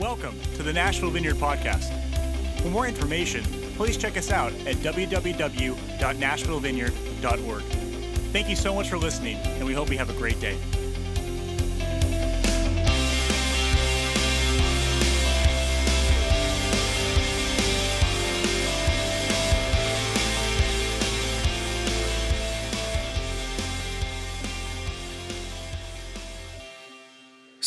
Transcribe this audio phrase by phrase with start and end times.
[0.00, 1.92] Welcome to the Nashville Vineyard Podcast.
[2.60, 3.44] For more information,
[3.76, 7.62] please check us out at www.nashvillevineyard.org.
[8.32, 10.58] Thank you so much for listening, and we hope you have a great day.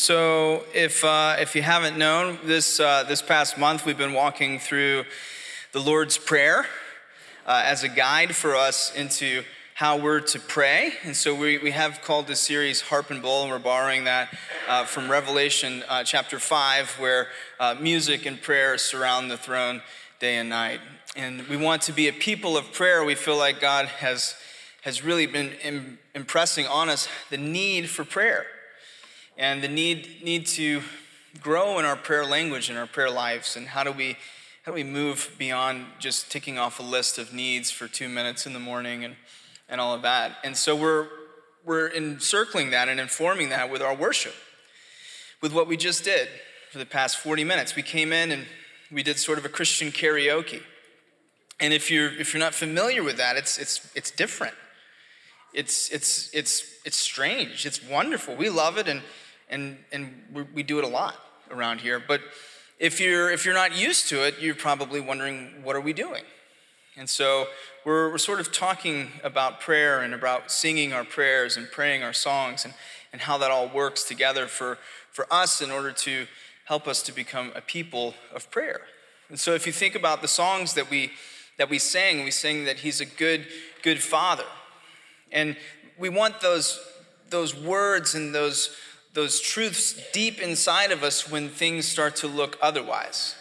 [0.08, 4.58] So, if, uh, if you haven't known, this, uh, this past month we've been walking
[4.58, 5.04] through
[5.74, 6.66] the Lord's Prayer
[7.46, 9.44] uh, as a guide for us into
[9.74, 10.94] how we're to pray.
[11.04, 14.34] And so, we, we have called this series Harp and Bowl, and we're borrowing that
[14.70, 17.28] uh, from Revelation uh, chapter 5, where
[17.60, 19.82] uh, music and prayer surround the throne
[20.22, 20.80] day and night.
[21.18, 23.04] And we want to be a people of prayer.
[23.04, 24.36] We feel like God has,
[24.84, 28.46] has really been Im- impressing on us the need for prayer
[29.38, 30.82] and the need, need to
[31.40, 33.56] grow in our prayer language and our prayer lives.
[33.56, 34.18] And how do we,
[34.64, 38.48] how do we move beyond just ticking off a list of needs for two minutes
[38.48, 39.16] in the morning and,
[39.70, 40.38] and all of that?
[40.44, 41.08] And so we're,
[41.64, 44.34] we're encircling that and informing that with our worship,
[45.42, 46.28] with what we just did
[46.72, 47.76] for the past 40 minutes.
[47.76, 48.48] We came in and
[48.92, 50.62] we did sort of a Christian karaoke.
[51.60, 54.56] And if you're, if you're not familiar with that, it's, it's, it's different.
[55.54, 57.66] It's, it's, it's, it's strange.
[57.66, 58.36] It's wonderful.
[58.36, 58.88] We love it.
[58.88, 59.02] And,
[59.50, 61.16] and, and we do it a lot
[61.52, 62.02] around here.
[62.06, 62.22] But
[62.80, 66.24] if you're, if you're not used to it, you're probably wondering, what are we doing?
[66.98, 67.48] And so
[67.86, 72.14] we're, we're sort of talking about prayer and about singing our prayers and praying our
[72.14, 72.74] songs and,
[73.14, 74.78] and how that all works together for,
[75.12, 76.28] for us in order to
[76.66, 78.82] help us to become a people of prayer.
[79.30, 81.12] And so if you think about the songs that we,
[81.58, 83.46] that we sang, we sing that He's a good,
[83.84, 84.46] good Father.
[85.32, 85.56] And
[85.98, 86.80] we want those,
[87.30, 88.76] those words and those,
[89.18, 93.36] those truths deep inside of us when things start to look otherwise.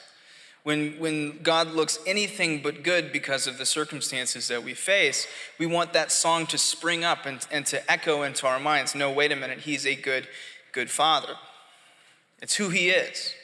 [0.63, 5.27] When, when God looks anything but good because of the circumstances that we face,
[5.59, 9.13] we want that song to spring up and, and to echo into our minds no,
[9.13, 10.27] wait a minute, He's a good,
[10.73, 11.35] good Father.
[12.41, 13.35] It's who He is.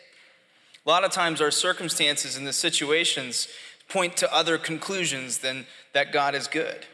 [0.87, 3.47] A lot of times, our circumstances and the situations
[3.91, 6.87] point to other conclusions than that God is good.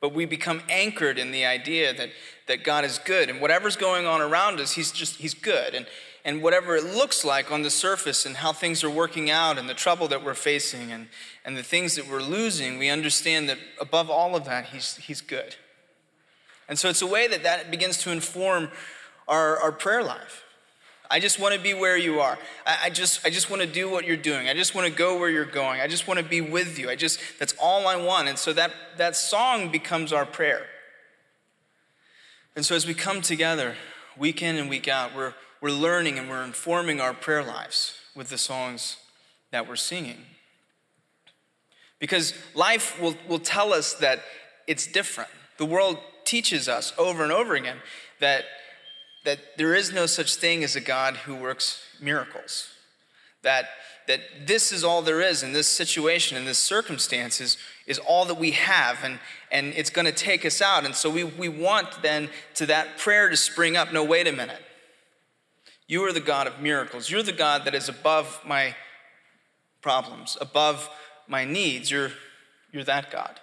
[0.00, 2.10] But we become anchored in the idea that,
[2.48, 3.30] that God is good.
[3.30, 5.74] And whatever's going on around us, He's just, He's good.
[5.74, 5.86] And,
[6.24, 9.68] and whatever it looks like on the surface and how things are working out and
[9.68, 11.08] the trouble that we're facing and,
[11.44, 15.20] and the things that we're losing, we understand that above all of that, He's, he's
[15.20, 15.56] good.
[16.68, 18.70] And so it's a way that that begins to inform
[19.26, 20.44] our, our prayer life.
[21.10, 22.38] I just want to be where you are.
[22.66, 24.48] I, I, just, I just want to do what you're doing.
[24.48, 25.80] I just want to go where you're going.
[25.80, 26.90] I just want to be with you.
[26.90, 28.28] I just, that's all I want.
[28.28, 30.66] And so that, that song becomes our prayer.
[32.58, 33.76] And so as we come together
[34.16, 38.30] week in and week out, we're, we're learning and we're informing our prayer lives with
[38.30, 38.96] the songs
[39.52, 40.16] that we're singing.
[42.00, 44.24] Because life will, will tell us that
[44.66, 45.30] it's different.
[45.58, 47.76] The world teaches us over and over again
[48.18, 48.42] that
[49.24, 52.70] that there is no such thing as a God who works miracles.
[53.42, 53.66] That,
[54.08, 57.56] that this is all there is in this situation, in this circumstance, is,
[57.88, 59.18] is all that we have, and,
[59.50, 60.84] and it's going to take us out.
[60.84, 64.32] And so we, we want then to that prayer to spring up no, wait a
[64.32, 64.62] minute.
[65.88, 67.10] You are the God of miracles.
[67.10, 68.76] You're the God that is above my
[69.80, 70.88] problems, above
[71.26, 71.90] my needs.
[71.90, 72.12] You're,
[72.70, 73.40] you're that God.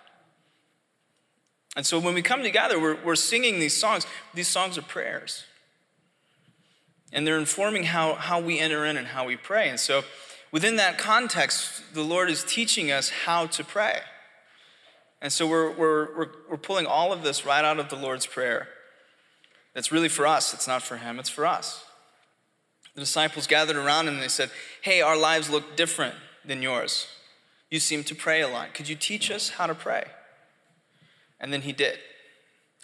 [1.75, 4.07] And so when we come together, we're, we're singing these songs.
[4.33, 5.43] These songs are prayers
[7.15, 9.69] and they're informing how, how we enter in and how we pray.
[9.69, 10.03] And so,
[10.51, 14.01] within that context, the Lord is teaching us how to pray.
[15.25, 18.27] And so, we're, we're, we're, we're pulling all of this right out of the Lord's
[18.27, 18.67] Prayer.
[19.73, 21.83] It's really for us, it's not for Him, it's for us.
[22.93, 24.51] The disciples gathered around him and they said,
[24.83, 26.13] Hey, our lives look different
[26.45, 27.07] than yours.
[27.71, 28.75] You seem to pray a lot.
[28.75, 30.03] Could you teach us how to pray?
[31.39, 31.97] And then he did.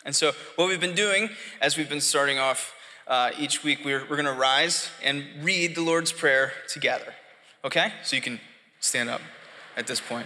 [0.03, 1.29] And so, what we've been doing
[1.62, 2.73] as we've been starting off
[3.06, 7.14] uh, each week we're, we're going to rise and read the Lord's Prayer together.
[7.64, 7.93] Okay?
[8.02, 8.40] So you can
[8.79, 9.22] stand up
[9.78, 10.26] at this point.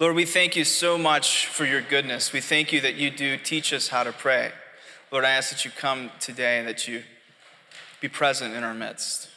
[0.00, 2.32] Lord, we thank you so much for your goodness.
[2.32, 4.50] We thank you that you do teach us how to pray.
[5.12, 7.02] Lord, I ask that you come today and that you
[8.00, 9.28] be present in our midst.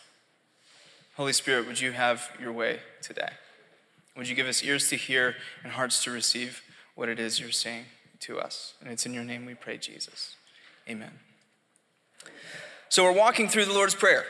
[1.18, 3.32] Holy Spirit, would you have your way today?
[4.16, 6.62] Would you give us ears to hear and hearts to receive
[6.96, 7.84] what it is you're saying
[8.22, 8.76] to us?
[8.80, 10.38] And it's in your name we pray, Jesus.
[10.88, 11.12] Amen.
[12.88, 14.24] So we're walking through the Lord's Prayer.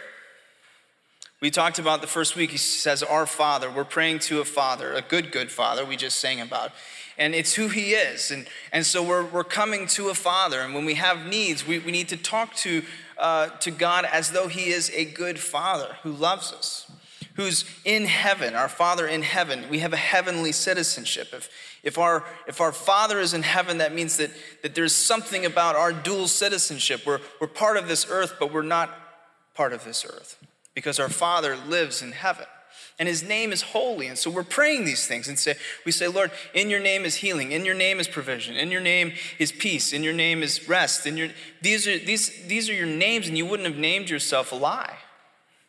[1.43, 3.69] We talked about the first week, he says, Our Father.
[3.69, 6.71] We're praying to a Father, a good, good Father, we just sang about.
[7.17, 8.31] And it's who He is.
[8.31, 10.61] And, and so we're, we're coming to a Father.
[10.61, 12.81] And when we have needs, we, we need to talk to,
[13.17, 16.89] uh, to God as though He is a good Father who loves us,
[17.33, 19.65] who's in heaven, our Father in heaven.
[19.69, 21.33] We have a heavenly citizenship.
[21.33, 21.49] If,
[21.83, 24.31] if, our, if our Father is in heaven, that means that,
[24.61, 27.05] that there's something about our dual citizenship.
[27.05, 28.97] We're, we're part of this earth, but we're not
[29.53, 30.39] part of this earth
[30.73, 32.45] because our Father lives in heaven
[32.99, 34.07] and his name is holy.
[34.07, 35.55] And so we're praying these things and say,
[35.85, 38.81] we say, Lord, in your name is healing, in your name is provision, in your
[38.81, 41.07] name is peace, in your name is rest.
[41.07, 41.29] In your,
[41.61, 44.97] these, are, these, these are your names, and you wouldn't have named yourself a lie.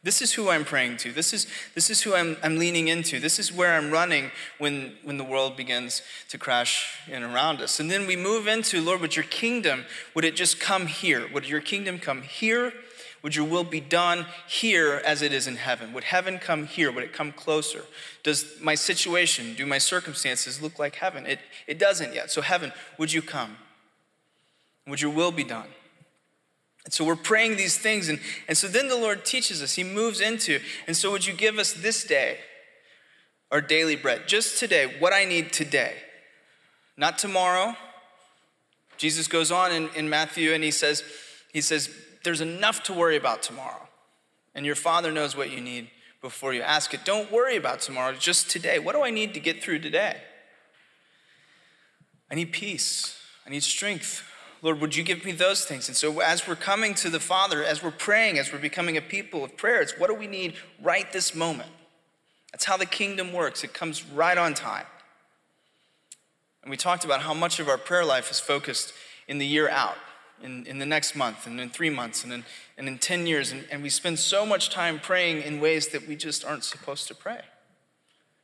[0.02, 1.12] This is who I'm praying to.
[1.12, 3.18] This is, this is who I'm, I'm leaning into.
[3.18, 7.80] This is where I'm running when, when the world begins to crash in around us.
[7.80, 11.26] And then we move into, Lord, would your kingdom, would it just come here?
[11.32, 12.74] Would your kingdom come here
[13.24, 15.94] would your will be done here as it is in heaven?
[15.94, 16.92] Would heaven come here?
[16.92, 17.86] Would it come closer?
[18.22, 21.24] Does my situation, do my circumstances look like heaven?
[21.24, 22.30] It, it doesn't yet.
[22.30, 23.56] So, heaven, would you come?
[24.86, 25.68] Would your will be done?
[26.84, 28.10] And so we're praying these things.
[28.10, 29.72] And, and so then the Lord teaches us.
[29.72, 32.36] He moves into, and so would you give us this day
[33.50, 34.28] our daily bread?
[34.28, 35.94] Just today, what I need today.
[36.98, 37.74] Not tomorrow.
[38.98, 41.02] Jesus goes on in, in Matthew and he says,
[41.54, 41.88] he says,
[42.24, 43.88] there's enough to worry about tomorrow.
[44.54, 45.88] And your Father knows what you need
[46.20, 47.04] before you ask it.
[47.04, 48.78] Don't worry about tomorrow, just today.
[48.78, 50.16] What do I need to get through today?
[52.30, 53.16] I need peace,
[53.46, 54.28] I need strength.
[54.62, 55.88] Lord, would you give me those things?
[55.88, 59.02] And so, as we're coming to the Father, as we're praying, as we're becoming a
[59.02, 61.68] people of prayer, it's what do we need right this moment?
[62.50, 64.86] That's how the kingdom works, it comes right on time.
[66.62, 68.94] And we talked about how much of our prayer life is focused
[69.28, 69.98] in the year out
[70.42, 72.44] in, in the next month and in three months and in,
[72.76, 73.52] and in 10 years.
[73.52, 77.08] And, and we spend so much time praying in ways that we just aren't supposed
[77.08, 77.40] to pray.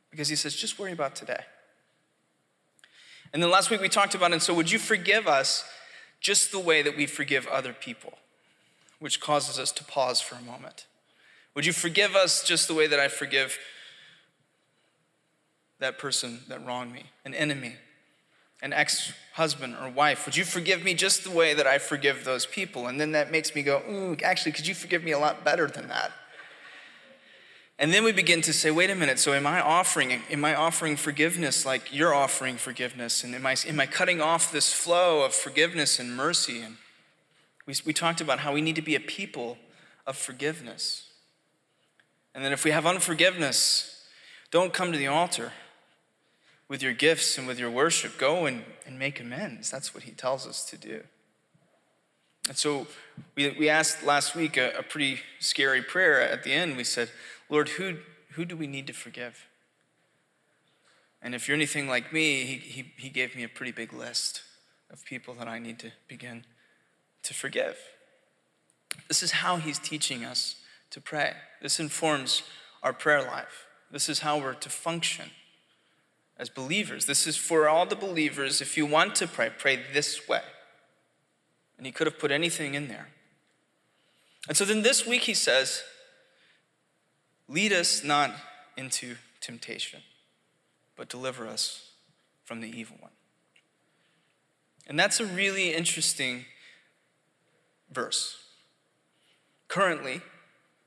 [0.09, 1.43] Because he says, just worry about today.
[3.33, 5.63] And then last week we talked about, and so would you forgive us
[6.19, 8.13] just the way that we forgive other people,
[8.99, 10.85] which causes us to pause for a moment?
[11.55, 13.57] Would you forgive us just the way that I forgive
[15.79, 17.75] that person that wronged me, an enemy,
[18.61, 22.23] an ex husband or wife, would you forgive me just the way that I forgive
[22.23, 22.87] those people?
[22.87, 25.67] And then that makes me go, ooh, actually, could you forgive me a lot better
[25.67, 26.11] than that?
[27.79, 30.53] And then we begin to say, wait a minute, so am I offering, am I
[30.53, 33.23] offering forgiveness like you're offering forgiveness?
[33.23, 36.61] And am I, am I cutting off this flow of forgiveness and mercy?
[36.61, 36.77] And
[37.65, 39.57] we, we talked about how we need to be a people
[40.05, 41.09] of forgiveness.
[42.35, 44.05] And then if we have unforgiveness,
[44.51, 45.51] don't come to the altar
[46.71, 49.69] with your gifts and with your worship, go and, and make amends.
[49.69, 51.03] That's what he tells us to do.
[52.47, 52.87] And so
[53.35, 56.77] we, we asked last week a, a pretty scary prayer at the end.
[56.77, 57.09] We said,
[57.49, 57.97] Lord, who,
[58.35, 59.47] who do we need to forgive?
[61.21, 64.41] And if you're anything like me, he, he, he gave me a pretty big list
[64.89, 66.45] of people that I need to begin
[67.23, 67.77] to forgive.
[69.09, 70.55] This is how he's teaching us
[70.91, 71.33] to pray.
[71.61, 72.43] This informs
[72.81, 73.65] our prayer life.
[73.91, 75.31] This is how we're to function
[76.41, 77.05] as believers.
[77.05, 78.61] This is for all the believers.
[78.61, 80.41] If you want to pray, pray this way.
[81.77, 83.09] And he could have put anything in there.
[84.47, 85.83] And so then this week he says,
[87.47, 88.31] Lead us not
[88.75, 90.01] into temptation,
[90.95, 91.91] but deliver us
[92.43, 93.11] from the evil one.
[94.87, 96.45] And that's a really interesting
[97.91, 98.37] verse.
[99.67, 100.21] Currently,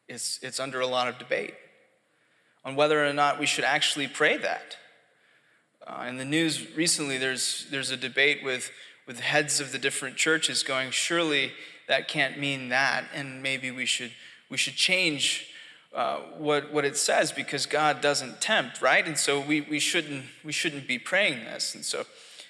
[0.09, 1.55] it's, it's under a lot of debate
[2.65, 4.79] on whether or not we should actually pray that.
[5.87, 8.71] Uh, in the news recently, there's, there's a debate with,
[9.07, 11.53] with heads of the different churches going, surely
[11.89, 14.13] that can't mean that, and maybe we should,
[14.49, 15.47] we should change
[15.95, 19.07] uh, what, what it says because God doesn't tempt, right?
[19.07, 21.75] And so we, we, shouldn't, we shouldn't be praying this.
[21.75, 22.05] And so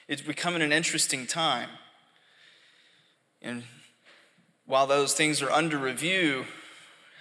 [0.06, 1.70] it's in an interesting time.
[3.42, 3.64] And
[4.64, 6.46] while those things are under review,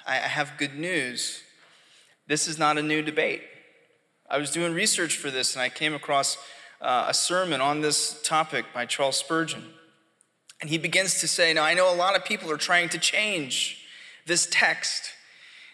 [0.06, 1.42] I, I have good news.
[2.28, 3.42] This is not a new debate.
[4.34, 6.40] I was doing research for this and I came across
[6.82, 9.64] uh, a sermon on this topic by Charles Spurgeon.
[10.60, 12.98] And he begins to say, Now, I know a lot of people are trying to
[12.98, 13.86] change
[14.26, 15.12] this text.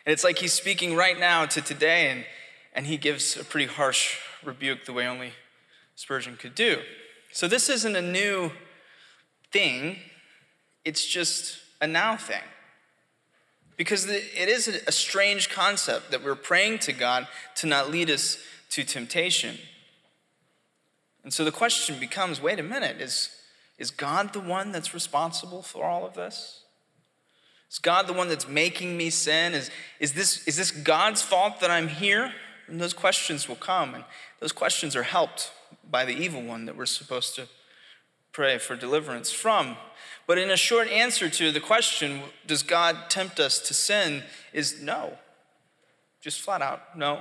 [0.05, 2.25] And it's like he's speaking right now to today, and,
[2.73, 5.31] and he gives a pretty harsh rebuke the way only
[5.95, 6.79] Spurgeon could do.
[7.31, 8.51] So, this isn't a new
[9.53, 9.99] thing,
[10.83, 12.43] it's just a now thing.
[13.79, 18.37] Because it is a strange concept that we're praying to God to not lead us
[18.71, 19.57] to temptation.
[21.23, 23.29] And so the question becomes wait a minute, is,
[23.77, 26.63] is God the one that's responsible for all of this?
[27.71, 29.53] Is God the one that's making me sin?
[29.53, 29.71] Is,
[30.01, 32.33] is, this, is this God's fault that I'm here?
[32.67, 34.03] And those questions will come, and
[34.41, 35.53] those questions are helped
[35.89, 37.47] by the evil one that we're supposed to
[38.39, 39.75] pray for deliverance from.
[40.25, 44.81] But in a short answer to the question, does God tempt us to sin, is
[44.81, 45.17] no.
[46.21, 47.19] Just flat out, no.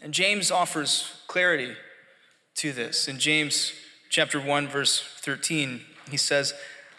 [0.00, 1.74] And James offers clarity
[2.54, 3.06] to this.
[3.06, 3.74] In James
[4.08, 6.54] chapter 1, verse 13, he says,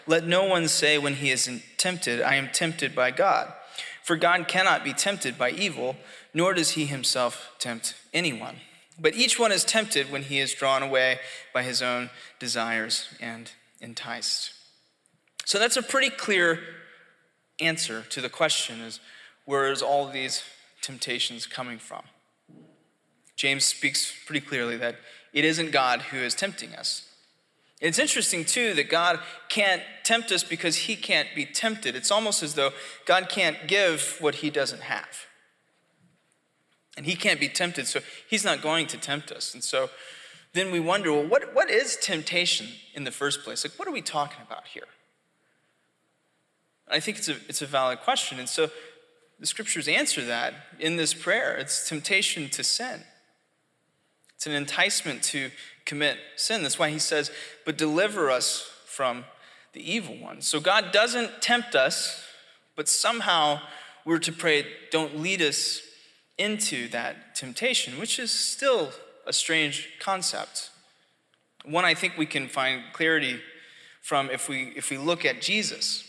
[0.06, 3.52] Let no one say when he is tempted, I am tempted by God.
[4.04, 5.96] For God cannot be tempted by evil,
[6.32, 8.58] nor does he himself tempt anyone.
[9.00, 11.20] But each one is tempted when he is drawn away
[11.54, 12.10] by his own
[12.40, 14.52] desires and enticed.
[15.46, 16.60] So that's a pretty clear
[17.60, 19.00] answer to the question is
[19.46, 20.44] where is all these
[20.82, 22.04] temptations coming from?
[23.36, 24.96] James speaks pretty clearly that
[25.34, 27.10] it isn't God who is tempting us.
[27.82, 29.20] It's interesting, too, that God
[29.50, 31.96] can't tempt us because he can't be tempted.
[31.96, 32.72] It's almost as though
[33.06, 35.26] God can't give what he doesn't have.
[36.96, 39.54] And he can't be tempted, so he's not going to tempt us.
[39.54, 39.90] And so
[40.54, 43.66] then we wonder well, what, what is temptation in the first place?
[43.66, 44.88] Like, what are we talking about here?
[46.88, 48.40] I think it's a, it's a valid question.
[48.40, 48.70] And so
[49.40, 51.56] the scriptures answer that in this prayer.
[51.56, 53.02] It's temptation to sin,
[54.36, 55.50] it's an enticement to
[55.86, 56.62] commit sin.
[56.64, 57.32] That's why he says,
[57.66, 59.26] But deliver us from
[59.74, 60.42] the evil one.
[60.42, 62.24] So God doesn't tempt us,
[62.76, 63.60] but somehow
[64.06, 65.82] we're to pray, Don't lead us
[66.38, 68.92] into that temptation, which is still
[69.26, 70.70] a strange concept.
[71.66, 73.40] One I think we can find clarity
[74.02, 76.04] from if we, if we look at Jesus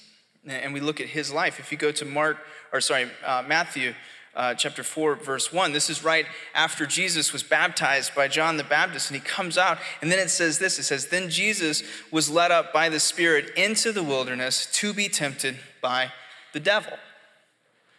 [0.46, 1.58] and we look at his life.
[1.58, 2.38] If you go to Mark,
[2.72, 3.94] or sorry, uh, Matthew
[4.34, 8.64] uh, chapter 4, verse 1, this is right after Jesus was baptized by John the
[8.64, 12.28] Baptist, and he comes out, and then it says this it says, Then Jesus was
[12.28, 16.12] led up by the Spirit into the wilderness to be tempted by
[16.52, 16.94] the devil.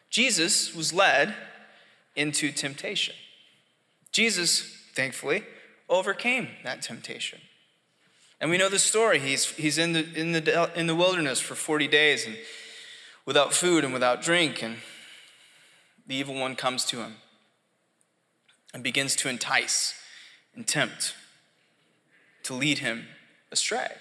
[0.09, 1.35] Jesus was led
[2.15, 3.15] into temptation.
[4.11, 4.61] Jesus,
[4.93, 5.43] thankfully,
[5.89, 7.39] overcame that temptation.
[8.39, 9.19] And we know the story.
[9.19, 12.35] He's, he's in, the, in, the, in the wilderness for 40 days and
[13.25, 14.61] without food and without drink.
[14.61, 14.77] And
[16.05, 17.15] the evil one comes to him
[18.73, 19.93] and begins to entice
[20.53, 21.15] and tempt
[22.43, 23.07] to lead him
[23.51, 23.91] astray.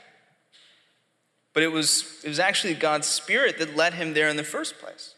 [1.53, 4.79] But it was, it was actually God's Spirit that led him there in the first
[4.79, 5.14] place.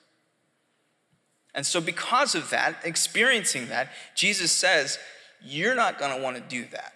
[1.56, 4.98] And so, because of that, experiencing that, Jesus says,
[5.42, 6.92] You're not going to want to do that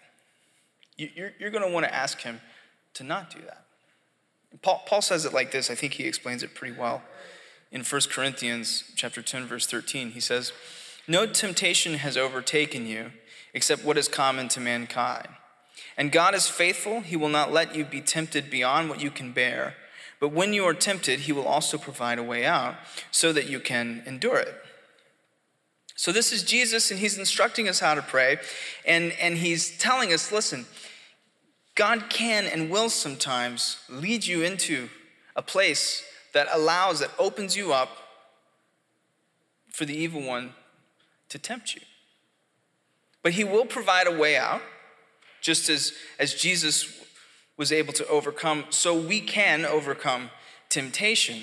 [1.00, 2.40] you're, you're going to want to ask him
[2.95, 3.64] to not do that.
[4.62, 5.71] Paul, Paul says it like this.
[5.71, 7.02] I think he explains it pretty well.
[7.73, 10.52] In 1 Corinthians chapter 10, verse 13, he says,
[11.07, 13.12] No temptation has overtaken you
[13.55, 15.29] except what is common to mankind.
[15.97, 17.00] And God is faithful.
[17.00, 19.75] He will not let you be tempted beyond what you can bear.
[20.21, 22.77] But when you are tempted, he will also provide a way out
[23.11, 24.55] so that you can endure it.
[25.97, 28.39] So this is Jesus, and he's instructing us how to pray.
[28.87, 30.67] And, and he's telling us listen,
[31.75, 34.91] God can and will sometimes lead you into
[35.35, 37.91] a place that allows, that opens you up
[39.71, 40.53] for the evil one
[41.31, 41.81] to tempt you.
[43.23, 44.62] But he will provide a way out,
[45.41, 47.00] just as, as Jesus
[47.61, 50.31] was able to overcome, so we can overcome
[50.71, 51.43] temptation.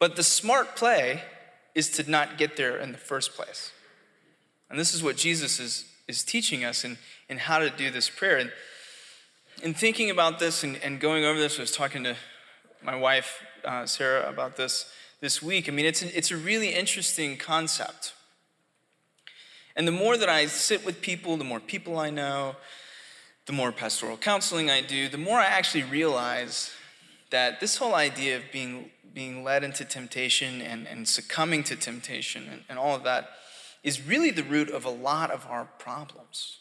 [0.00, 1.22] But the smart play
[1.76, 3.70] is to not get there in the first place.
[4.68, 8.10] And this is what Jesus is, is teaching us in, in how to do this
[8.10, 8.38] prayer.
[8.38, 8.50] And
[9.62, 12.16] in thinking about this and, and going over this, I was talking to
[12.82, 15.68] my wife, uh, Sarah, about this this week.
[15.68, 18.14] I mean, it's, a, it's a really interesting concept.
[19.76, 22.56] And the more that I sit with people, the more people I know,
[23.46, 26.72] the more pastoral counseling I do, the more I actually realize
[27.30, 32.48] that this whole idea of being, being led into temptation and, and succumbing to temptation
[32.50, 33.30] and, and all of that
[33.82, 36.58] is really the root of a lot of our problems.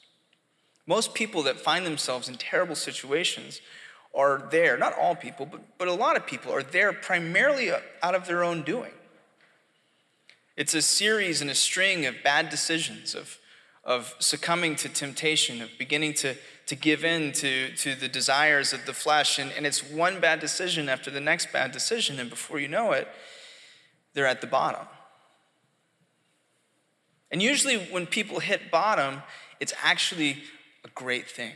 [0.85, 3.61] Most people that find themselves in terrible situations
[4.13, 7.71] are there, not all people, but, but a lot of people are there primarily
[8.03, 8.91] out of their own doing.
[10.55, 13.39] It's a series and a string of bad decisions, of,
[13.83, 16.35] of succumbing to temptation, of beginning to,
[16.67, 19.37] to give in to, to the desires of the flesh.
[19.37, 22.19] And, and it's one bad decision after the next bad decision.
[22.19, 23.07] And before you know it,
[24.13, 24.87] they're at the bottom.
[27.31, 29.21] And usually, when people hit bottom,
[29.59, 30.43] it's actually
[30.83, 31.53] a great thing.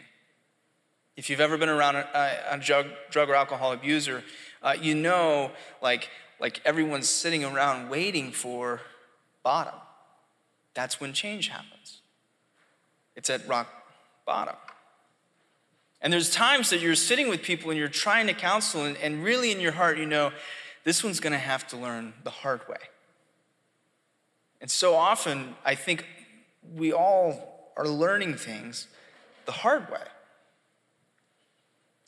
[1.16, 4.24] If you've ever been around a, a drug, drug or alcohol abuser,
[4.62, 5.52] uh, you know,
[5.82, 8.82] like, like everyone's sitting around waiting for
[9.44, 9.76] bottom.
[10.74, 12.02] That's when change happens.
[13.16, 13.68] It's at rock
[14.26, 14.56] bottom.
[16.02, 19.24] And there's times that you're sitting with people and you're trying to counsel, and, and
[19.24, 20.32] really in your heart, you know,
[20.84, 22.78] this one's gonna have to learn the hard way.
[24.62, 26.06] And so often, I think
[26.76, 28.88] we all are learning things
[29.46, 30.04] the hard way.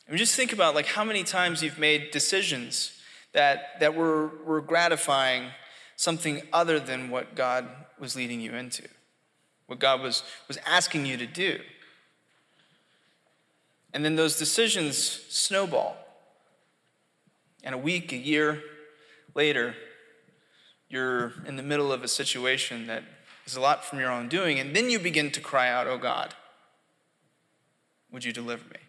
[0.06, 2.92] And just think about like how many times you've made decisions
[3.32, 5.50] that, that were, were gratifying
[5.96, 7.66] something other than what God
[7.98, 8.86] was leading you into,
[9.66, 11.60] what God was, was asking you to do.
[13.92, 15.96] And then those decisions snowball.
[17.62, 18.62] And a week, a year
[19.34, 19.74] later,
[20.88, 23.04] you're in the middle of a situation that
[23.46, 24.58] is a lot from your own doing.
[24.58, 26.34] And then you begin to cry out, Oh God,
[28.10, 28.80] would you deliver me?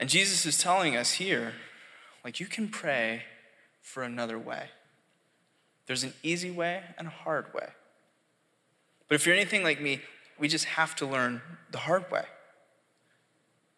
[0.00, 1.54] And Jesus is telling us here,
[2.24, 3.22] like, you can pray
[3.82, 4.70] for another way.
[5.86, 7.68] There's an easy way and a hard way.
[9.08, 10.02] But if you're anything like me,
[10.38, 12.24] we just have to learn the hard way.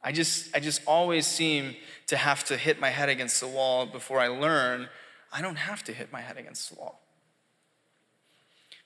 [0.02, 1.76] I just, I just always seem
[2.07, 4.88] to have to hit my head against the wall before I learn.
[5.33, 7.00] I don't have to hit my head against the wall.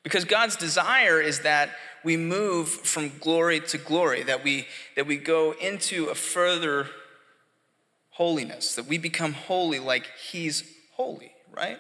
[0.03, 1.71] Because God's desire is that
[2.05, 4.67] we move from glory to glory, that we,
[4.97, 6.89] that we go into a further
[8.11, 11.79] holiness, that we become holy like He's holy, right?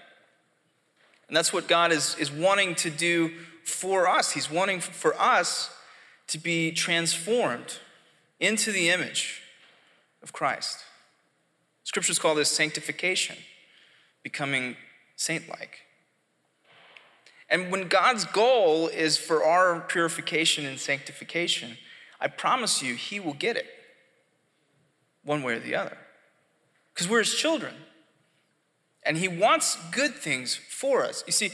[1.29, 3.33] And that's what God is, is wanting to do
[3.65, 4.33] for us.
[4.33, 5.71] He's wanting for us
[6.29, 7.79] to be transformed
[8.41, 9.43] into the image
[10.23, 10.85] of Christ.
[11.85, 13.37] Scriptures call this sanctification,
[14.23, 14.77] becoming
[15.17, 15.81] saint like.
[17.49, 21.77] And when God's goal is for our purification and sanctification,
[22.21, 23.67] I promise you, He will get it
[25.23, 25.99] one way or the other.
[26.93, 27.75] Because we're His children.
[29.05, 31.23] And He wants good things for us.
[31.27, 31.51] You see,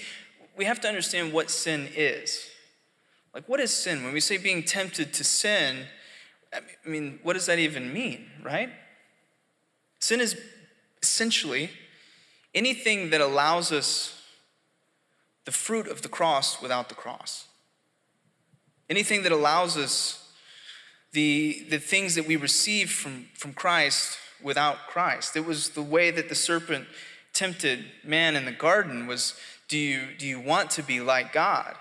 [0.57, 2.47] we have to understand what sin is.
[3.35, 4.05] Like, what is sin?
[4.05, 5.87] When we say being tempted to sin,
[6.53, 8.71] I mean, what does that even mean, right?
[10.01, 10.37] Sin is
[11.03, 11.71] essentially
[12.55, 14.21] anything that allows us
[15.45, 17.47] the fruit of the cross without the cross.
[18.89, 20.33] Anything that allows us
[21.13, 25.37] the, the things that we receive from, from Christ without Christ.
[25.37, 26.87] It was the way that the serpent
[27.33, 29.35] tempted man in the garden was
[29.69, 31.77] do you, do you want to be like God?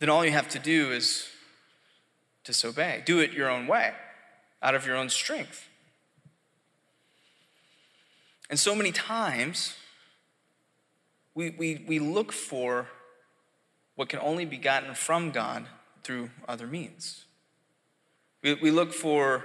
[0.00, 1.28] Then all you have to do is
[2.44, 3.02] disobey.
[3.04, 3.92] Do it your own way,
[4.62, 5.68] out of your own strength.
[8.50, 9.76] And so many times,
[11.34, 12.88] we, we, we look for
[13.94, 15.66] what can only be gotten from God
[16.02, 17.24] through other means.
[18.42, 19.44] We, we look for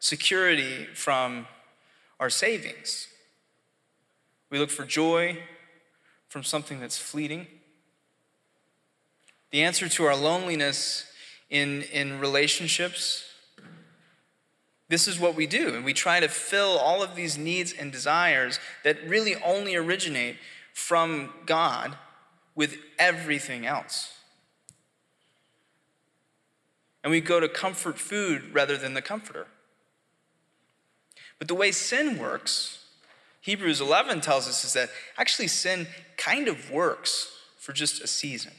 [0.00, 1.46] security from
[2.18, 3.08] our savings.
[4.50, 5.38] We look for joy
[6.28, 7.46] from something that's fleeting.
[9.50, 11.07] The answer to our loneliness
[11.50, 13.24] in, in relationships,
[14.88, 15.74] this is what we do.
[15.74, 20.36] And we try to fill all of these needs and desires that really only originate
[20.72, 21.96] from God
[22.54, 24.14] with everything else.
[27.04, 29.46] And we go to comfort food rather than the comforter.
[31.38, 32.84] But the way sin works,
[33.40, 38.52] Hebrews 11 tells us, is that actually sin kind of works for just a season,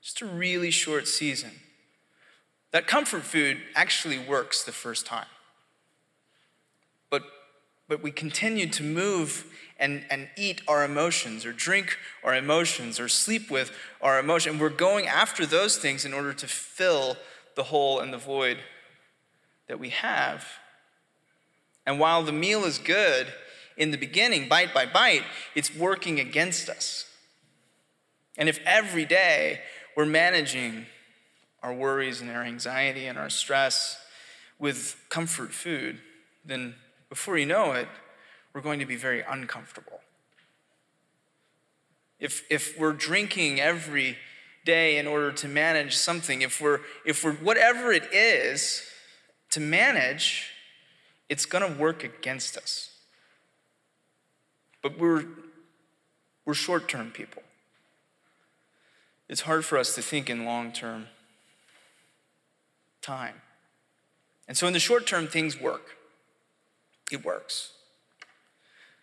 [0.00, 1.50] just a really short season.
[2.70, 5.26] That comfort food actually works the first time.
[7.10, 7.22] But,
[7.88, 9.46] but we continue to move
[9.78, 14.58] and, and eat our emotions or drink our emotions or sleep with our emotion.
[14.58, 17.16] We're going after those things in order to fill
[17.54, 18.58] the hole and the void
[19.68, 20.46] that we have.
[21.86, 23.28] And while the meal is good
[23.76, 25.22] in the beginning, bite by bite,
[25.54, 27.06] it's working against us.
[28.36, 29.60] And if every day
[29.96, 30.86] we're managing
[31.62, 33.98] our worries and our anxiety and our stress
[34.58, 35.98] with comfort food,
[36.44, 36.74] then
[37.08, 37.88] before you know it,
[38.52, 40.00] we're going to be very uncomfortable.
[42.18, 44.16] If, if we're drinking every
[44.64, 48.82] day in order to manage something, if we're, if we're, whatever it is
[49.50, 50.50] to manage,
[51.28, 52.90] it's going to work against us.
[54.82, 55.24] But we're,
[56.44, 57.42] we're short term people.
[59.28, 61.06] It's hard for us to think in long term
[63.02, 63.34] time.
[64.46, 65.96] And so in the short term, things work.
[67.10, 67.72] It works.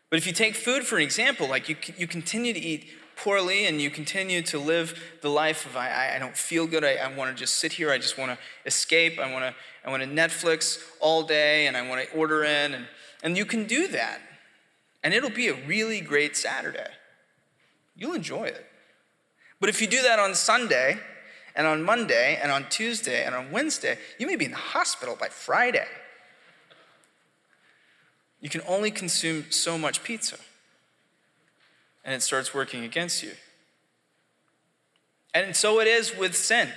[0.10, 3.66] But if you take food for an example, like you, you continue to eat poorly
[3.66, 7.16] and you continue to live the life of I, I don't feel good, I, I
[7.16, 9.56] want to just sit here, I just want to escape, I want to
[9.86, 12.88] I want to Netflix all day and I want to order in and
[13.26, 14.22] And you can do that.
[15.04, 16.92] And it'll be a really great Saturday.
[17.96, 18.66] You'll enjoy it.
[19.60, 21.00] But if you do that on Sunday,
[21.56, 25.16] and on Monday, and on Tuesday, and on Wednesday, you may be in the hospital
[25.20, 25.88] by Friday.
[28.42, 30.38] You can only consume so much pizza,
[32.04, 33.32] and it starts working against you.
[35.34, 36.70] And so it is with sin.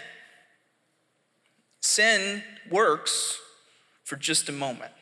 [1.81, 3.39] Sin works
[4.05, 4.93] for just a moment.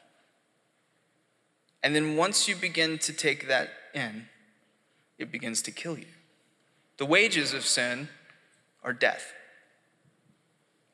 [1.82, 4.26] And then once you begin to take that in,
[5.18, 6.06] it begins to kill you.
[6.98, 8.08] The wages of sin
[8.82, 9.32] are death,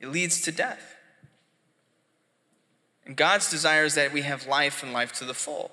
[0.03, 0.97] it leads to death.
[3.07, 5.71] And God's desire is that we have life and life to the full.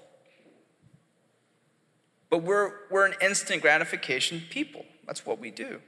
[2.30, 4.86] But we're, we're an instant gratification people.
[5.08, 5.82] That's what we do.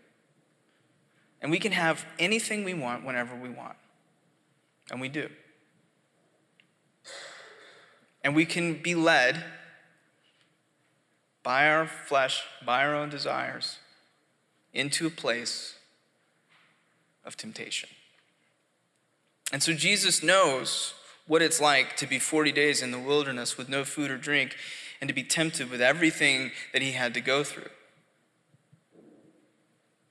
[1.39, 3.75] And we can have anything we want whenever we want.
[4.89, 5.29] And we do.
[8.23, 9.43] And we can be led
[11.43, 13.77] by our flesh, by our own desires,
[14.73, 15.75] into a place
[17.23, 17.89] of temptation.
[19.51, 20.93] And so Jesus knows
[21.27, 24.55] what it's like to be 40 days in the wilderness with no food or drink
[24.99, 27.69] and to be tempted with everything that he had to go through.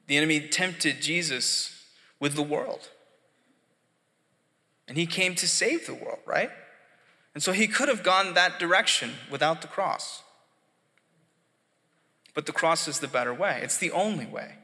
[0.07, 1.87] The enemy tempted Jesus
[2.19, 2.89] with the world.
[4.89, 6.51] And he came to save the world, right?
[7.35, 10.23] And so he could have gone that direction without the cross.
[12.35, 14.55] But the cross is the better way, it's the only way.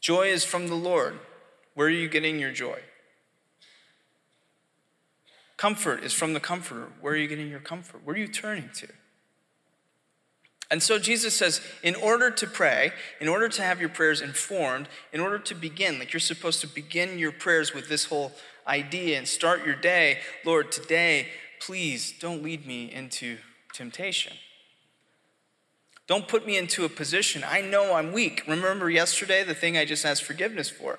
[0.00, 1.18] Joy is from the Lord.
[1.78, 2.80] Where are you getting your joy?
[5.56, 6.88] Comfort is from the Comforter.
[7.00, 8.00] Where are you getting your comfort?
[8.04, 8.88] Where are you turning to?
[10.72, 14.88] And so Jesus says, in order to pray, in order to have your prayers informed,
[15.12, 18.32] in order to begin, like you're supposed to begin your prayers with this whole
[18.66, 21.28] idea and start your day, Lord, today,
[21.60, 23.38] please don't lead me into
[23.72, 24.32] temptation.
[26.08, 27.44] Don't put me into a position.
[27.46, 28.42] I know I'm weak.
[28.48, 30.98] Remember yesterday the thing I just asked forgiveness for?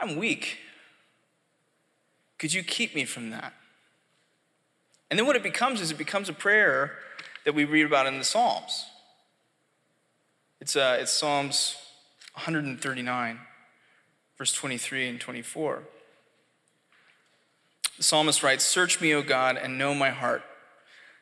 [0.00, 0.58] I'm weak.
[2.38, 3.52] Could you keep me from that?
[5.10, 6.92] And then what it becomes is it becomes a prayer
[7.44, 8.86] that we read about in the Psalms.
[10.60, 11.76] It's, uh, it's Psalms
[12.34, 13.40] 139,
[14.38, 15.82] verse 23 and 24.
[17.96, 20.42] The psalmist writes Search me, O God, and know my heart.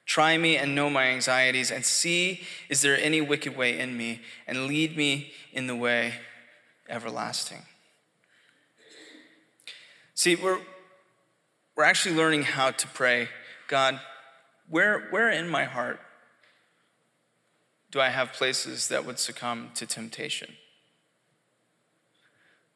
[0.07, 4.21] Try me and know my anxieties, and see is there any wicked way in me,
[4.47, 6.15] and lead me in the way
[6.89, 7.63] everlasting.
[10.19, 10.59] See, we're,
[11.77, 13.29] we're actually learning how to pray
[13.69, 14.01] God,
[14.69, 16.01] where, where in my heart
[17.93, 20.57] do I have places that would succumb to temptation?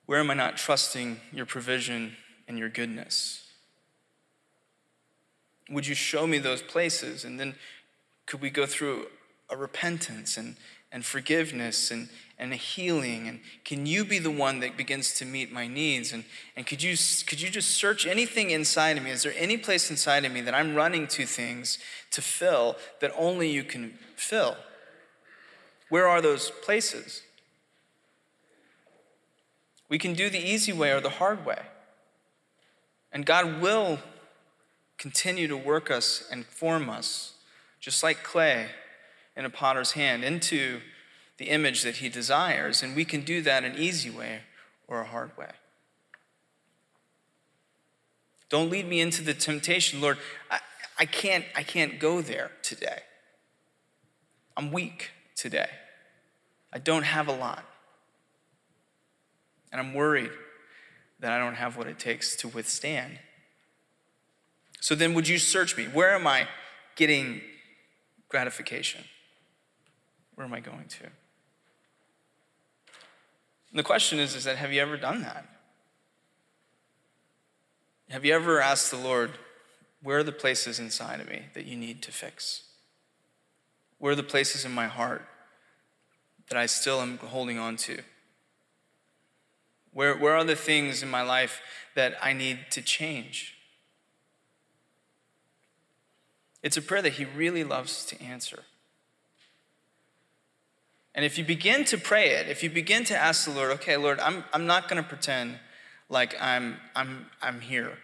[0.06, 3.42] Where am I not trusting your provision and your goodness?
[5.68, 7.24] Would you show me those places?
[7.24, 7.56] And then
[8.24, 9.08] could we go through
[9.50, 10.54] a repentance and,
[10.92, 12.08] and forgiveness and,
[12.42, 13.28] and healing?
[13.28, 16.12] And can you be the one that begins to meet my needs?
[16.12, 16.24] And,
[16.56, 19.12] and could, you, could you just search anything inside of me?
[19.12, 21.78] Is there any place inside of me that I'm running to things
[22.10, 24.56] to fill that only you can fill?
[25.88, 27.22] Where are those places?
[29.88, 31.60] We can do the easy way or the hard way.
[33.12, 34.00] And God will
[34.98, 37.34] continue to work us and form us,
[37.78, 38.66] just like clay
[39.36, 40.80] in a potter's hand, into
[41.38, 42.82] the image that He desires.
[42.82, 44.40] And we can do that an easy way
[44.86, 45.50] or a hard way.
[48.48, 50.18] Don't lead me into the temptation, Lord.
[50.50, 50.58] I,
[50.98, 53.00] I, can't, I can't go there today.
[54.56, 55.70] I'm weak today.
[56.70, 57.64] I don't have a lot.
[59.72, 60.32] And I'm worried
[61.20, 63.18] that I don't have what it takes to withstand.
[64.80, 65.84] So then, would you search me?
[65.84, 66.46] Where am I
[66.96, 67.40] getting
[68.28, 69.04] gratification?
[70.34, 71.06] Where am I going to?
[73.72, 75.46] And the question is, is that have you ever done that?
[78.10, 79.32] Have you ever asked the Lord,
[80.02, 82.64] where are the places inside of me that you need to fix?
[83.98, 85.26] Where are the places in my heart
[86.50, 88.02] that I still am holding on to?
[89.94, 91.62] Where, where are the things in my life
[91.94, 93.54] that I need to change?
[96.62, 98.64] It's a prayer that He really loves to answer.
[101.14, 103.96] And if you begin to pray it, if you begin to ask the Lord, okay,
[103.96, 105.58] Lord, I'm, I'm not going to pretend
[106.08, 107.98] like I'm, I'm, I'm here.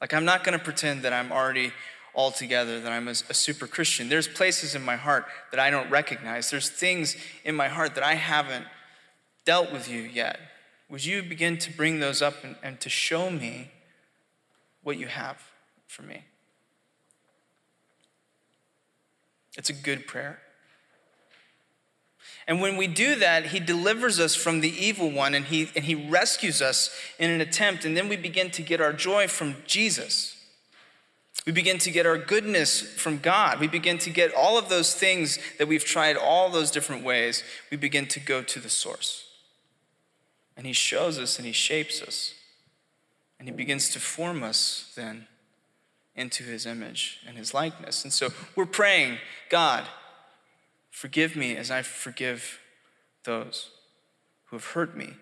[0.00, 1.72] Like, I'm not going to pretend that I'm already
[2.14, 4.08] all together, that I'm a, a super Christian.
[4.08, 6.50] There's places in my heart that I don't recognize.
[6.50, 8.66] There's things in my heart that I haven't
[9.46, 10.38] dealt with you yet.
[10.90, 13.70] Would you begin to bring those up and, and to show me
[14.82, 15.42] what you have
[15.86, 16.24] for me?
[19.56, 20.41] It's a good prayer.
[22.46, 25.84] And when we do that, he delivers us from the evil one and he, and
[25.84, 27.84] he rescues us in an attempt.
[27.84, 30.36] And then we begin to get our joy from Jesus.
[31.46, 33.58] We begin to get our goodness from God.
[33.58, 37.42] We begin to get all of those things that we've tried all those different ways.
[37.70, 39.24] We begin to go to the source.
[40.56, 42.34] And he shows us and he shapes us.
[43.38, 45.26] And he begins to form us then
[46.14, 48.04] into his image and his likeness.
[48.04, 49.84] And so we're praying, God,
[50.92, 52.60] Forgive me as I forgive
[53.24, 53.70] those
[54.44, 55.14] who have hurt me.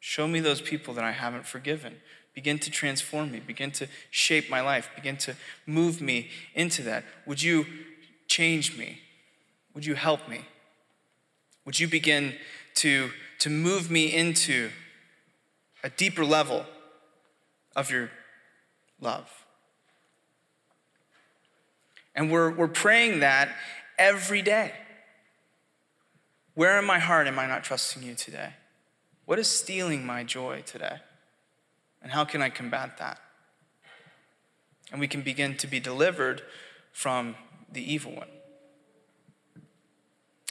[0.00, 1.96] Show me those people that I haven't forgiven.
[2.34, 3.38] Begin to transform me.
[3.38, 4.88] Begin to shape my life.
[4.96, 7.04] Begin to move me into that.
[7.26, 7.66] Would you
[8.28, 9.02] change me?
[9.74, 10.46] Would you help me?
[11.66, 12.34] Would you begin
[12.76, 14.70] to, to move me into
[15.84, 16.64] a deeper level
[17.76, 18.10] of your
[19.00, 19.28] love?
[22.14, 23.50] And we're, we're praying that
[23.98, 24.72] every day.
[26.60, 28.50] Where in my heart am I not trusting you today?
[29.24, 30.98] What is stealing my joy today?
[32.02, 33.18] And how can I combat that?
[34.92, 36.42] And we can begin to be delivered
[36.92, 37.34] from
[37.72, 38.28] the evil one.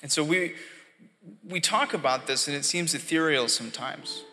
[0.02, 0.56] And so we,
[1.48, 4.24] we talk about this, and it seems ethereal sometimes.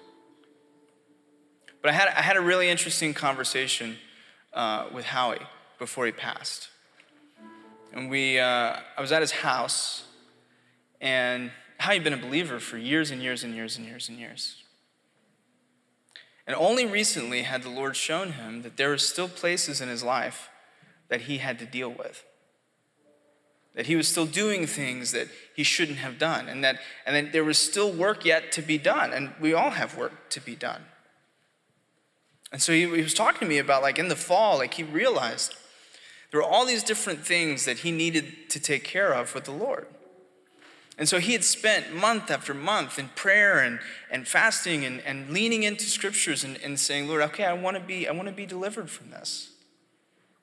[1.82, 3.98] But I had, I had a really interesting conversation
[4.54, 5.46] uh, with Howie
[5.78, 6.70] before he passed.
[7.92, 10.04] And we, uh, I was at his house,
[11.02, 14.18] and how he'd been a believer for years and years and years and years and
[14.18, 14.62] years.
[16.46, 20.04] And only recently had the Lord shown him that there were still places in his
[20.04, 20.48] life
[21.08, 22.24] that he had to deal with.
[23.74, 27.32] That he was still doing things that he shouldn't have done, and that, and that
[27.32, 30.54] there was still work yet to be done, and we all have work to be
[30.54, 30.82] done.
[32.52, 34.82] And so he, he was talking to me about, like, in the fall, like, he
[34.82, 35.54] realized
[36.30, 39.52] there were all these different things that he needed to take care of with the
[39.52, 39.88] Lord.
[40.98, 43.80] And so he had spent month after month in prayer and,
[44.10, 47.82] and fasting and, and leaning into scriptures and, and saying, Lord, okay, I want to
[47.82, 49.50] be, I want to be delivered from this.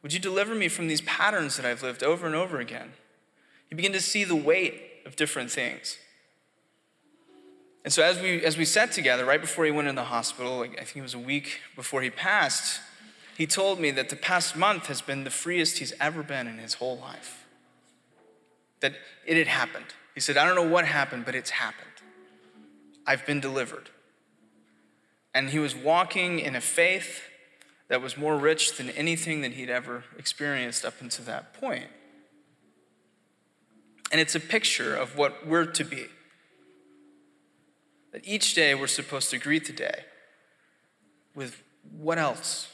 [0.04, 2.92] Would you deliver me from these patterns that I've lived over and over again?
[3.72, 5.98] You begin to see the weight of different things.
[7.84, 10.60] And so as we as we sat together right before he went in the hospital,
[10.60, 12.80] like I think it was a week before he passed,
[13.38, 16.60] he told me that the past month has been the freest he's ever been in
[16.60, 17.46] his whole life.
[18.80, 18.94] That
[19.26, 19.88] it had happened.
[20.13, 21.89] He said, I don't know what happened, but it's happened.
[23.06, 23.89] I've been delivered.
[25.34, 27.21] And he was walking in a faith
[27.88, 31.88] that was more rich than anything that he'd ever experienced up until that point.
[34.12, 36.06] And it's a picture of what we're to be.
[38.12, 40.06] That each day we're supposed to greet the day
[41.34, 41.63] with
[41.99, 42.69] what else?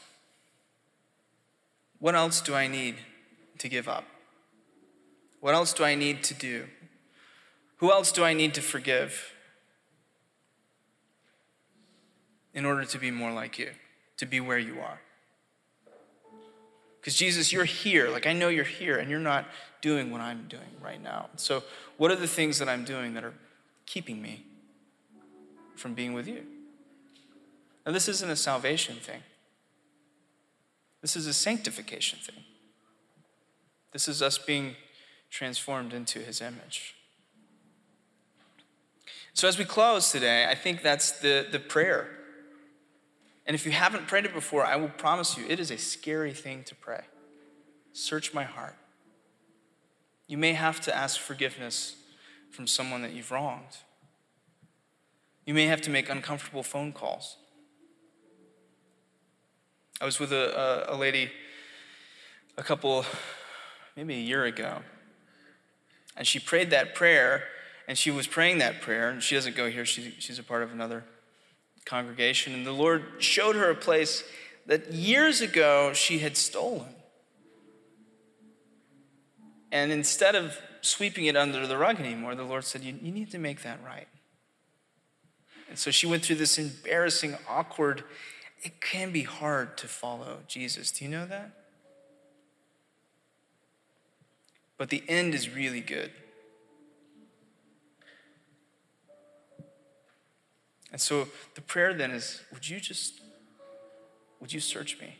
[1.98, 2.96] What else do I need
[3.58, 4.04] to give up?
[5.40, 6.66] What else do I need to do?
[7.80, 9.32] Who else do I need to forgive
[12.52, 13.70] in order to be more like you,
[14.18, 15.00] to be where you are?
[17.00, 18.10] Because Jesus, you're here.
[18.10, 19.46] Like, I know you're here, and you're not
[19.80, 21.30] doing what I'm doing right now.
[21.36, 21.62] So,
[21.96, 23.32] what are the things that I'm doing that are
[23.86, 24.44] keeping me
[25.74, 26.44] from being with you?
[27.86, 29.22] Now, this isn't a salvation thing,
[31.00, 32.44] this is a sanctification thing.
[33.92, 34.76] This is us being
[35.30, 36.94] transformed into his image.
[39.32, 42.08] So, as we close today, I think that's the, the prayer.
[43.46, 46.32] And if you haven't prayed it before, I will promise you it is a scary
[46.32, 47.02] thing to pray.
[47.92, 48.76] Search my heart.
[50.26, 51.96] You may have to ask forgiveness
[52.50, 53.78] from someone that you've wronged.
[55.44, 57.36] You may have to make uncomfortable phone calls.
[60.00, 61.30] I was with a, a, a lady
[62.56, 63.04] a couple,
[63.96, 64.82] maybe a year ago,
[66.16, 67.44] and she prayed that prayer
[67.90, 70.62] and she was praying that prayer, and she doesn't go here, she, she's a part
[70.62, 71.02] of another
[71.84, 72.54] congregation.
[72.54, 74.22] And the Lord showed her a place
[74.66, 76.94] that years ago she had stolen.
[79.72, 83.32] And instead of sweeping it under the rug anymore, the Lord said, You, you need
[83.32, 84.06] to make that right.
[85.68, 88.04] And so she went through this embarrassing, awkward,
[88.62, 90.92] it can be hard to follow Jesus.
[90.92, 91.50] Do you know that?
[94.78, 96.12] But the end is really good.
[100.92, 103.20] And so the prayer then is would you just,
[104.40, 105.16] would you search me?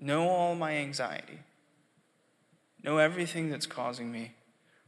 [0.00, 1.40] Know all my anxiety.
[2.82, 4.32] Know everything that's causing me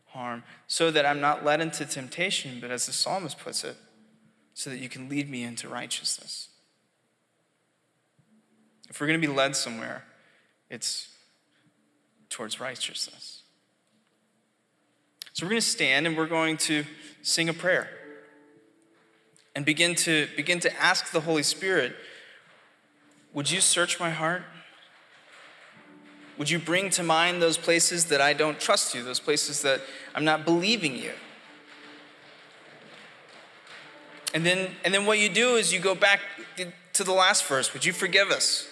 [0.07, 3.77] harm, so that I'm not led into temptation, but as the psalmist puts it,
[4.55, 6.49] so that you can lead me into righteousness.
[8.89, 10.05] If we're going to be led somewhere,
[10.69, 11.09] it's
[12.29, 13.43] towards righteousness.
[15.33, 16.85] So we're going to stand and we're going to
[17.23, 17.89] sing a prayer
[19.55, 21.95] and begin to begin to ask the Holy Spirit,
[23.33, 24.43] would you search my heart?
[26.39, 29.81] Would you bring to mind those places that I don't trust you, those places that
[30.15, 31.13] I'm not believing you?
[34.35, 36.21] And then, and then what you do is you go back
[36.95, 38.69] to the last verse Would you forgive us?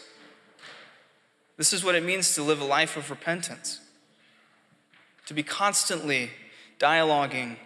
[1.57, 3.81] This is what it means to live a life of repentance,
[5.27, 6.31] to be constantly
[6.79, 7.57] dialoguing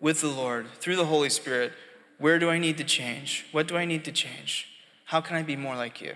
[0.00, 1.72] with the Lord through the Holy Spirit.
[2.18, 3.46] Where do I need to change?
[3.52, 4.68] What do I need to change?
[5.04, 6.14] How can I be more like you?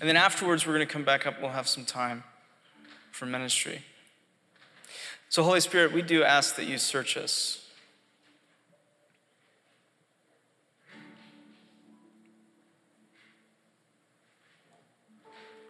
[0.00, 1.40] And then afterwards, we're going to come back up.
[1.40, 2.24] We'll have some time
[3.12, 3.82] for ministry.
[5.28, 7.60] So, Holy Spirit, we do ask that you search us.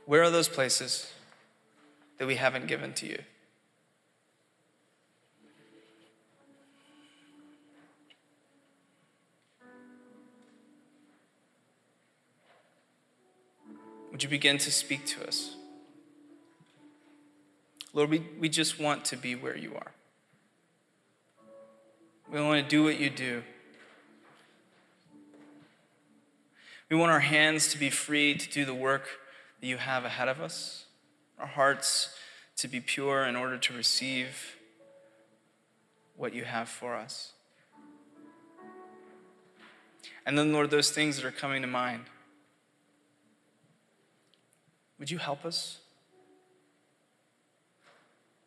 [0.06, 1.10] Where are those places
[2.18, 3.18] that we haven't given to you?
[14.14, 15.56] Would you begin to speak to us?
[17.92, 19.90] Lord, we, we just want to be where you are.
[22.30, 23.42] We want to do what you do.
[26.88, 29.08] We want our hands to be free to do the work
[29.60, 30.84] that you have ahead of us,
[31.40, 32.16] our hearts
[32.58, 34.54] to be pure in order to receive
[36.16, 37.32] what you have for us.
[40.24, 42.04] And then, Lord, those things that are coming to mind
[44.98, 45.80] would you help us?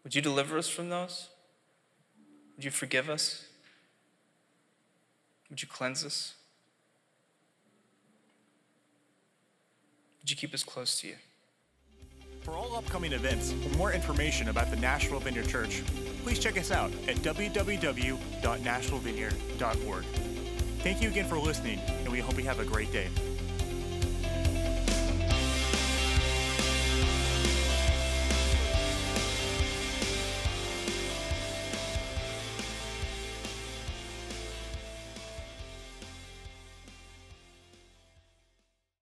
[0.04, 1.30] Would you deliver us from those?
[2.56, 3.46] Would you forgive us?
[5.50, 6.34] Would you cleanse us?
[10.22, 11.16] Would you keep us close to you?
[12.42, 15.84] For all upcoming events or more information about the Nashville Vineyard Church,
[16.24, 20.06] please check us out at www.nashvillevineyard.org.
[20.84, 23.10] Thank you again for listening, and we hope you have a great day.